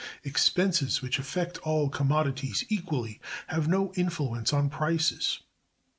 [0.23, 5.41] Expenses which affect all commodities equally have no influence on prices.